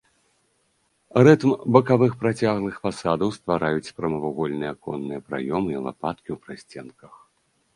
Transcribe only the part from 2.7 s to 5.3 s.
фасадаў ствараюць прамавугольныя аконныя